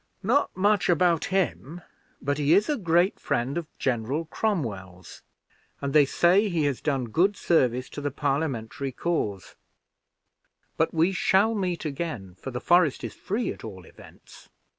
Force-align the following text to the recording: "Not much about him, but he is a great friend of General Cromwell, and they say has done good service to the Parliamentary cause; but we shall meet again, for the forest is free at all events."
"Not 0.23 0.57
much 0.57 0.89
about 0.89 1.25
him, 1.25 1.81
but 2.23 2.39
he 2.39 2.55
is 2.55 2.67
a 2.69 2.75
great 2.75 3.19
friend 3.19 3.55
of 3.55 3.67
General 3.77 4.25
Cromwell, 4.25 5.05
and 5.79 5.93
they 5.93 6.05
say 6.05 6.49
has 6.49 6.81
done 6.81 7.05
good 7.09 7.37
service 7.37 7.87
to 7.89 8.01
the 8.01 8.09
Parliamentary 8.09 8.91
cause; 8.91 9.53
but 10.75 10.91
we 10.91 11.11
shall 11.11 11.53
meet 11.53 11.85
again, 11.85 12.33
for 12.39 12.49
the 12.49 12.59
forest 12.59 13.03
is 13.03 13.13
free 13.13 13.53
at 13.53 13.63
all 13.63 13.85
events." 13.85 14.49